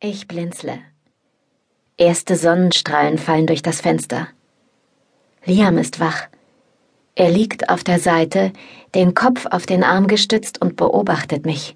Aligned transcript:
Ich 0.00 0.28
blinzle. 0.28 0.78
Erste 1.96 2.36
Sonnenstrahlen 2.36 3.18
fallen 3.18 3.48
durch 3.48 3.62
das 3.62 3.80
Fenster. 3.80 4.28
Liam 5.44 5.76
ist 5.76 5.98
wach. 5.98 6.28
Er 7.16 7.30
liegt 7.30 7.68
auf 7.68 7.82
der 7.82 7.98
Seite, 7.98 8.52
den 8.94 9.14
Kopf 9.14 9.46
auf 9.46 9.66
den 9.66 9.82
Arm 9.82 10.06
gestützt 10.06 10.62
und 10.62 10.76
beobachtet 10.76 11.44
mich. 11.44 11.74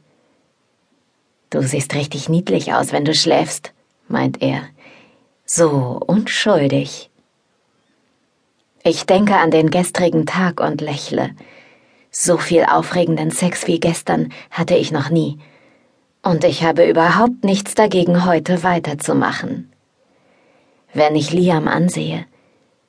Du 1.51 1.63
siehst 1.63 1.97
richtig 1.97 2.29
niedlich 2.29 2.73
aus, 2.73 2.93
wenn 2.93 3.05
du 3.05 3.13
schläfst, 3.13 3.73
meint 4.07 4.41
er. 4.41 4.69
So 5.45 6.01
unschuldig. 6.07 7.11
Ich 8.85 9.05
denke 9.05 9.35
an 9.35 9.51
den 9.51 9.69
gestrigen 9.69 10.27
Tag 10.27 10.61
und 10.61 10.81
lächle. 10.81 11.31
So 12.13 12.39
viel 12.39 12.67
aufregenden 12.67 13.33
Sex 13.33 13.67
wie 13.67 13.81
gestern 13.81 14.33
hatte 14.53 14.77
ich 14.77 14.93
noch 14.93 15.11
nie. 15.11 15.41
Und 16.23 16.45
ich 16.45 16.63
habe 16.63 16.89
überhaupt 16.89 17.43
nichts 17.43 17.75
dagegen, 17.75 18.25
heute 18.25 18.63
weiterzumachen. 18.63 19.73
Wenn 20.95 21.17
ich 21.17 21.33
Liam 21.33 21.67
ansehe, 21.67 22.27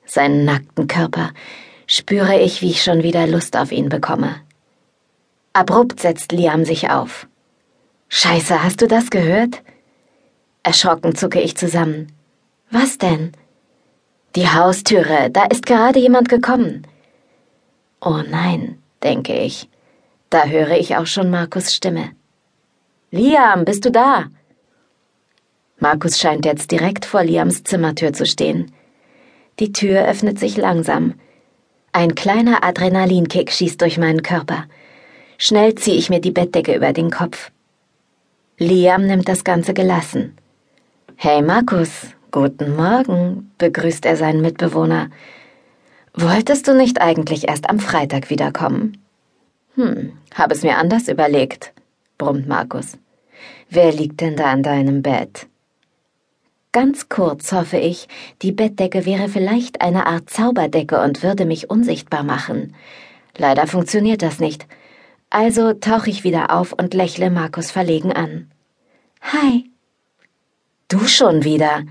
seinen 0.05 0.45
nackten 0.45 0.87
Körper, 0.87 1.31
spüre 1.87 2.39
ich, 2.39 2.61
wie 2.61 2.69
ich 2.69 2.83
schon 2.83 3.01
wieder 3.01 3.25
Lust 3.25 3.57
auf 3.57 3.71
ihn 3.71 3.89
bekomme. 3.89 4.35
Abrupt 5.51 5.99
setzt 5.99 6.31
Liam 6.31 6.63
sich 6.63 6.91
auf. 6.91 7.27
Scheiße, 8.09 8.63
hast 8.63 8.81
du 8.81 8.87
das 8.87 9.09
gehört? 9.09 9.63
Erschrocken 10.61 11.15
zucke 11.15 11.41
ich 11.41 11.57
zusammen. 11.57 12.11
Was 12.69 12.99
denn? 12.99 13.31
Die 14.35 14.47
Haustüre, 14.47 15.29
da 15.31 15.45
ist 15.45 15.65
gerade 15.65 15.99
jemand 15.99 16.29
gekommen. 16.29 16.85
Oh 17.99 18.21
nein, 18.29 18.77
denke 19.01 19.33
ich. 19.33 19.69
Da 20.29 20.45
höre 20.45 20.77
ich 20.77 20.97
auch 20.97 21.07
schon 21.07 21.31
Markus 21.31 21.73
Stimme. 21.73 22.11
Liam, 23.15 23.63
bist 23.63 23.85
du 23.85 23.91
da? 23.91 24.25
Markus 25.77 26.17
scheint 26.17 26.45
jetzt 26.45 26.71
direkt 26.71 27.05
vor 27.05 27.23
Liams 27.23 27.63
Zimmertür 27.63 28.11
zu 28.11 28.25
stehen. 28.25 28.71
Die 29.59 29.71
Tür 29.71 30.07
öffnet 30.07 30.39
sich 30.39 30.57
langsam. 30.57 31.13
Ein 31.91 32.15
kleiner 32.15 32.63
Adrenalinkick 32.63 33.51
schießt 33.51 33.79
durch 33.79 33.99
meinen 33.99 34.23
Körper. 34.23 34.65
Schnell 35.37 35.75
ziehe 35.75 35.95
ich 35.95 36.09
mir 36.09 36.21
die 36.21 36.31
Bettdecke 36.31 36.75
über 36.75 36.91
den 36.91 37.11
Kopf. 37.11 37.51
Liam 38.57 39.05
nimmt 39.05 39.29
das 39.29 39.43
Ganze 39.43 39.75
gelassen. 39.75 40.35
Hey 41.15 41.43
Markus, 41.43 42.07
guten 42.31 42.75
Morgen, 42.75 43.51
begrüßt 43.59 44.07
er 44.07 44.15
seinen 44.15 44.41
Mitbewohner. 44.41 45.11
Wolltest 46.15 46.67
du 46.67 46.73
nicht 46.73 46.99
eigentlich 46.99 47.47
erst 47.47 47.69
am 47.69 47.77
Freitag 47.77 48.31
wiederkommen? 48.31 48.97
Hm, 49.75 50.13
habe 50.33 50.55
es 50.55 50.63
mir 50.63 50.79
anders 50.79 51.07
überlegt, 51.07 51.73
brummt 52.17 52.47
Markus. 52.47 52.97
Wer 53.69 53.91
liegt 53.91 54.21
denn 54.21 54.35
da 54.35 54.51
an 54.51 54.63
deinem 54.63 55.01
Bett? 55.01 55.47
Ganz 56.71 57.07
kurz 57.07 57.51
hoffe 57.51 57.77
ich, 57.77 58.07
die 58.41 58.51
Bettdecke 58.51 59.05
wäre 59.05 59.29
vielleicht 59.29 59.81
eine 59.81 60.07
Art 60.07 60.29
Zauberdecke 60.29 61.01
und 61.01 61.21
würde 61.21 61.45
mich 61.45 61.69
unsichtbar 61.69 62.23
machen. 62.23 62.75
Leider 63.37 63.67
funktioniert 63.67 64.21
das 64.21 64.39
nicht. 64.39 64.65
Also 65.29 65.73
tauche 65.73 66.09
ich 66.09 66.23
wieder 66.23 66.51
auf 66.51 66.73
und 66.73 66.93
lächle 66.93 67.29
Markus 67.29 67.71
verlegen 67.71 68.11
an. 68.11 68.51
Hi. 69.21 69.69
Du 70.87 71.07
schon 71.07 71.43
wieder. 71.43 71.83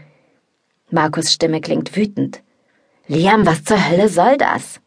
Markus 0.91 1.33
Stimme 1.33 1.61
klingt 1.61 1.97
wütend. 1.97 2.43
Liam, 3.09 3.47
was 3.47 3.65
zur 3.65 3.89
Hölle 3.89 4.09
soll 4.09 4.37
das? 4.37 4.81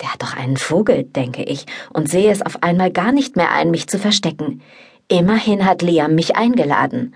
Der 0.00 0.12
hat 0.12 0.22
doch 0.22 0.34
einen 0.34 0.56
Vogel, 0.56 1.04
denke 1.04 1.42
ich, 1.42 1.66
und 1.92 2.08
sehe 2.10 2.30
es 2.30 2.42
auf 2.42 2.62
einmal 2.62 2.90
gar 2.90 3.12
nicht 3.12 3.36
mehr 3.36 3.52
ein, 3.52 3.70
mich 3.70 3.86
zu 3.86 3.98
verstecken. 3.98 4.62
Immerhin 5.12 5.66
hat 5.66 5.82
Liam 5.82 6.14
mich 6.14 6.36
eingeladen, 6.36 7.14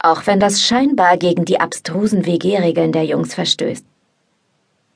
auch 0.00 0.26
wenn 0.26 0.40
das 0.40 0.64
scheinbar 0.64 1.16
gegen 1.16 1.44
die 1.44 1.60
abstrusen 1.60 2.26
WG-Regeln 2.26 2.90
der 2.90 3.04
Jungs 3.04 3.34
verstößt. 3.34 3.86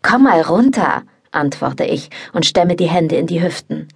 Komm 0.02 0.24
mal 0.24 0.40
runter, 0.40 1.05
antworte 1.30 1.84
ich 1.84 2.11
und 2.33 2.45
stemme 2.45 2.74
die 2.74 2.89
Hände 2.89 3.14
in 3.14 3.28
die 3.28 3.40
Hüften. 3.40 3.86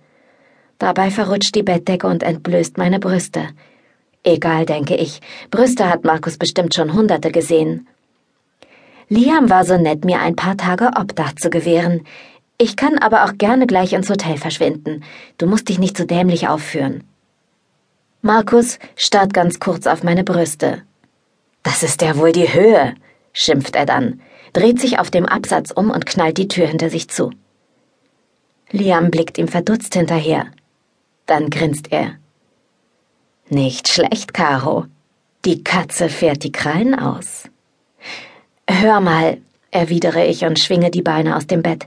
Dabei 0.78 1.10
verrutscht 1.10 1.56
die 1.56 1.64
Bettdecke 1.64 2.06
und 2.06 2.22
entblößt 2.22 2.78
meine 2.78 3.00
Brüste. 3.00 3.48
Egal, 4.22 4.66
denke 4.66 4.94
ich, 4.94 5.20
Brüste 5.50 5.90
hat 5.90 6.04
Markus 6.04 6.38
bestimmt 6.38 6.76
schon 6.76 6.92
hunderte 6.92 7.32
gesehen. 7.32 7.88
Liam 9.08 9.50
war 9.50 9.64
so 9.64 9.76
nett, 9.76 10.04
mir 10.04 10.20
ein 10.20 10.36
paar 10.36 10.56
Tage 10.56 10.92
Obdach 10.96 11.34
zu 11.34 11.50
gewähren. 11.50 12.04
Ich 12.56 12.76
kann 12.76 12.98
aber 12.98 13.24
auch 13.24 13.36
gerne 13.36 13.66
gleich 13.66 13.94
ins 13.94 14.08
Hotel 14.08 14.36
verschwinden. 14.36 15.02
Du 15.38 15.48
musst 15.48 15.68
dich 15.68 15.80
nicht 15.80 15.96
so 15.96 16.04
dämlich 16.04 16.46
aufführen. 16.46 17.02
Markus 18.28 18.78
starrt 18.94 19.32
ganz 19.32 19.58
kurz 19.58 19.86
auf 19.86 20.02
meine 20.02 20.22
Brüste. 20.22 20.82
Das 21.62 21.82
ist 21.82 22.02
ja 22.02 22.18
wohl 22.18 22.30
die 22.30 22.52
Höhe, 22.52 22.94
schimpft 23.32 23.74
er 23.74 23.86
dann, 23.86 24.20
dreht 24.52 24.78
sich 24.78 24.98
auf 24.98 25.10
dem 25.10 25.24
Absatz 25.24 25.70
um 25.70 25.90
und 25.90 26.04
knallt 26.04 26.36
die 26.36 26.46
Tür 26.46 26.66
hinter 26.66 26.90
sich 26.90 27.08
zu. 27.08 27.30
Liam 28.70 29.10
blickt 29.10 29.38
ihm 29.38 29.48
verdutzt 29.48 29.94
hinterher. 29.94 30.48
Dann 31.24 31.48
grinst 31.48 31.90
er. 31.90 32.16
Nicht 33.48 33.88
schlecht, 33.88 34.34
Caro. 34.34 34.84
Die 35.46 35.64
Katze 35.64 36.10
fährt 36.10 36.44
die 36.44 36.52
Krallen 36.52 36.94
aus. 36.94 37.44
Hör 38.68 39.00
mal, 39.00 39.38
erwidere 39.70 40.26
ich 40.26 40.44
und 40.44 40.58
schwinge 40.58 40.90
die 40.90 41.00
Beine 41.00 41.34
aus 41.34 41.46
dem 41.46 41.62
Bett. 41.62 41.86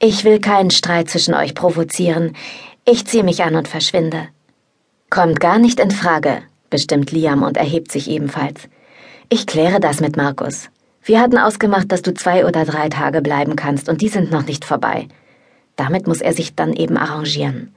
Ich 0.00 0.22
will 0.24 0.38
keinen 0.38 0.70
Streit 0.70 1.08
zwischen 1.08 1.32
euch 1.32 1.54
provozieren. 1.54 2.36
Ich 2.84 3.06
ziehe 3.06 3.24
mich 3.24 3.42
an 3.42 3.56
und 3.56 3.68
verschwinde. 3.68 4.28
Kommt 5.10 5.40
gar 5.40 5.58
nicht 5.58 5.80
in 5.80 5.90
Frage, 5.90 6.42
bestimmt 6.68 7.12
Liam 7.12 7.42
und 7.42 7.56
erhebt 7.56 7.90
sich 7.90 8.10
ebenfalls. 8.10 8.68
Ich 9.30 9.46
kläre 9.46 9.80
das 9.80 10.00
mit 10.00 10.16
Markus. 10.16 10.68
Wir 11.02 11.20
hatten 11.20 11.38
ausgemacht, 11.38 11.90
dass 11.90 12.02
du 12.02 12.12
zwei 12.12 12.44
oder 12.44 12.66
drei 12.66 12.90
Tage 12.90 13.22
bleiben 13.22 13.56
kannst, 13.56 13.88
und 13.88 14.02
die 14.02 14.08
sind 14.08 14.30
noch 14.30 14.46
nicht 14.46 14.66
vorbei. 14.66 15.08
Damit 15.76 16.06
muss 16.06 16.20
er 16.20 16.34
sich 16.34 16.54
dann 16.54 16.74
eben 16.74 16.98
arrangieren. 16.98 17.74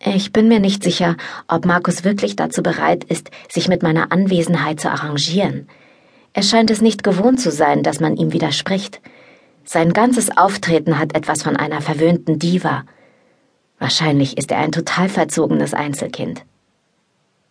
Ich 0.00 0.32
bin 0.32 0.48
mir 0.48 0.60
nicht 0.60 0.82
sicher, 0.82 1.16
ob 1.48 1.66
Markus 1.66 2.04
wirklich 2.04 2.36
dazu 2.36 2.62
bereit 2.62 3.04
ist, 3.04 3.30
sich 3.50 3.68
mit 3.68 3.82
meiner 3.82 4.10
Anwesenheit 4.10 4.80
zu 4.80 4.90
arrangieren. 4.90 5.68
Er 6.32 6.44
scheint 6.44 6.70
es 6.70 6.80
nicht 6.80 7.02
gewohnt 7.02 7.40
zu 7.40 7.50
sein, 7.50 7.82
dass 7.82 8.00
man 8.00 8.16
ihm 8.16 8.32
widerspricht. 8.32 9.00
Sein 9.64 9.92
ganzes 9.92 10.34
Auftreten 10.34 10.98
hat 10.98 11.14
etwas 11.14 11.42
von 11.42 11.56
einer 11.56 11.82
verwöhnten 11.82 12.38
Diva. 12.38 12.84
Wahrscheinlich 13.78 14.36
ist 14.36 14.50
er 14.50 14.58
ein 14.58 14.72
total 14.72 15.08
verzogenes 15.08 15.72
Einzelkind. 15.72 16.42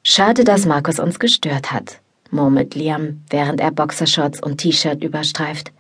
Schade, 0.03 0.43
dass 0.43 0.65
Markus 0.65 0.99
uns 0.99 1.19
gestört 1.19 1.71
hat, 1.71 1.99
murmelt 2.31 2.75
Liam, 2.75 3.23
während 3.29 3.61
er 3.61 3.71
Boxershorts 3.71 4.41
und 4.41 4.57
T-Shirt 4.57 5.03
überstreift. 5.03 5.71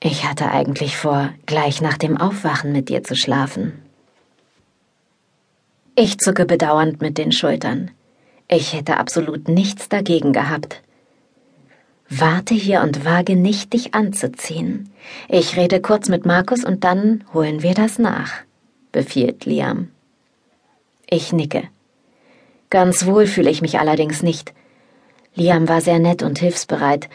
Ich 0.00 0.24
hatte 0.24 0.50
eigentlich 0.50 0.96
vor, 0.96 1.30
gleich 1.46 1.80
nach 1.80 1.98
dem 1.98 2.16
Aufwachen 2.16 2.72
mit 2.72 2.88
dir 2.88 3.04
zu 3.04 3.14
schlafen. 3.14 3.82
Ich 5.94 6.18
zucke 6.18 6.46
bedauernd 6.46 7.00
mit 7.00 7.18
den 7.18 7.32
Schultern. 7.32 7.90
Ich 8.48 8.72
hätte 8.72 8.96
absolut 8.96 9.48
nichts 9.48 9.88
dagegen 9.88 10.32
gehabt. 10.32 10.82
Warte 12.08 12.54
hier 12.54 12.82
und 12.82 13.04
wage 13.04 13.36
nicht, 13.36 13.72
dich 13.72 13.94
anzuziehen. 13.94 14.90
Ich 15.28 15.56
rede 15.56 15.80
kurz 15.80 16.08
mit 16.08 16.26
Markus 16.26 16.64
und 16.64 16.84
dann 16.84 17.24
holen 17.32 17.62
wir 17.62 17.74
das 17.74 17.98
nach 17.98 18.42
befiehlt 18.92 19.46
Liam. 19.46 19.88
Ich 21.08 21.32
nicke. 21.32 21.64
Ganz 22.70 23.06
wohl 23.06 23.26
fühle 23.26 23.50
ich 23.50 23.62
mich 23.62 23.78
allerdings 23.80 24.22
nicht. 24.22 24.52
Liam 25.34 25.68
war 25.68 25.80
sehr 25.80 25.98
nett 25.98 26.22
und 26.22 26.38
hilfsbereit. 26.38 27.08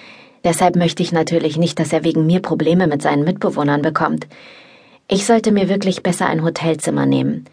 Deshalb 0.44 0.76
möchte 0.76 1.04
ich 1.04 1.12
natürlich 1.12 1.58
nicht, 1.58 1.80
dass 1.80 1.94
er 1.94 2.04
wegen 2.04 2.26
mir 2.26 2.42
Probleme 2.42 2.88
mit 2.88 3.02
seinen 3.02 3.24
Mitbewohnern 3.24 3.82
bekommt. 3.82 4.28
Ich 5.08 5.26
sollte 5.26 5.52
mir 5.52 5.70
wirklich 5.70 6.04
besser 6.04 6.28
ein 6.28 6.44
Hotelzimmer 6.44 7.06
nehmen. 7.06 7.46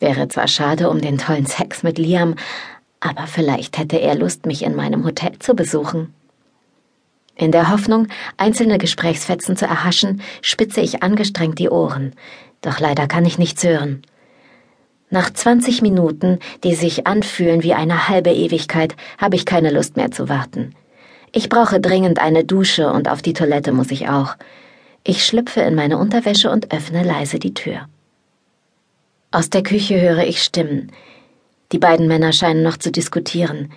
Wäre 0.00 0.28
zwar 0.28 0.48
schade 0.48 0.88
um 0.88 1.00
den 1.00 1.18
tollen 1.18 1.46
Sex 1.46 1.82
mit 1.82 1.98
Liam, 1.98 2.36
aber 3.00 3.26
vielleicht 3.26 3.78
hätte 3.78 4.00
er 4.00 4.14
Lust, 4.14 4.46
mich 4.46 4.62
in 4.62 4.74
meinem 4.74 5.04
Hotel 5.04 5.38
zu 5.38 5.54
besuchen. 5.54 6.14
In 7.36 7.52
der 7.52 7.70
Hoffnung, 7.70 8.08
einzelne 8.36 8.78
Gesprächsfetzen 8.78 9.56
zu 9.56 9.64
erhaschen, 9.64 10.22
spitze 10.42 10.80
ich 10.80 11.04
angestrengt 11.04 11.60
die 11.60 11.68
Ohren 11.68 12.14
doch 12.60 12.80
leider 12.80 13.06
kann 13.06 13.24
ich 13.24 13.38
nichts 13.38 13.64
hören. 13.64 14.02
Nach 15.10 15.30
20 15.32 15.80
Minuten, 15.80 16.38
die 16.64 16.74
sich 16.74 17.06
anfühlen 17.06 17.62
wie 17.62 17.72
eine 17.72 18.08
halbe 18.08 18.30
Ewigkeit, 18.30 18.94
habe 19.16 19.36
ich 19.36 19.46
keine 19.46 19.70
Lust 19.70 19.96
mehr 19.96 20.10
zu 20.10 20.28
warten. 20.28 20.74
Ich 21.32 21.48
brauche 21.48 21.80
dringend 21.80 22.18
eine 22.18 22.44
Dusche 22.44 22.92
und 22.92 23.08
auf 23.08 23.22
die 23.22 23.32
Toilette 23.32 23.72
muss 23.72 23.90
ich 23.90 24.08
auch. 24.08 24.36
Ich 25.04 25.24
schlüpfe 25.24 25.60
in 25.60 25.74
meine 25.74 25.96
Unterwäsche 25.98 26.50
und 26.50 26.72
öffne 26.72 27.02
leise 27.04 27.38
die 27.38 27.54
Tür. 27.54 27.88
Aus 29.30 29.48
der 29.50 29.62
Küche 29.62 30.00
höre 30.00 30.24
ich 30.24 30.42
Stimmen. 30.42 30.92
Die 31.72 31.78
beiden 31.78 32.08
Männer 32.08 32.32
scheinen 32.32 32.62
noch 32.62 32.76
zu 32.76 32.90
diskutieren. 32.90 33.72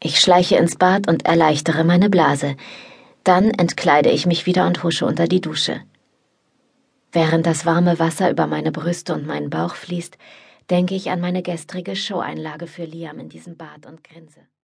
Ich 0.00 0.20
schleiche 0.20 0.56
ins 0.56 0.76
Bad 0.76 1.08
und 1.08 1.26
erleichtere 1.26 1.84
meine 1.84 2.08
Blase. 2.10 2.56
Dann 3.24 3.50
entkleide 3.50 4.10
ich 4.10 4.26
mich 4.26 4.46
wieder 4.46 4.66
und 4.66 4.82
husche 4.82 5.04
unter 5.06 5.26
die 5.26 5.40
Dusche. 5.40 5.80
Während 7.12 7.46
das 7.46 7.64
warme 7.64 7.98
Wasser 7.98 8.30
über 8.30 8.46
meine 8.46 8.70
Brüste 8.70 9.14
und 9.14 9.26
meinen 9.26 9.50
Bauch 9.50 9.74
fließt, 9.74 10.18
denke 10.70 10.94
ich 10.94 11.10
an 11.10 11.20
meine 11.20 11.42
gestrige 11.42 11.96
Showeinlage 11.96 12.66
für 12.66 12.84
Liam 12.84 13.18
in 13.18 13.30
diesem 13.30 13.56
Bad 13.56 13.86
und 13.86 14.04
grinse. 14.04 14.40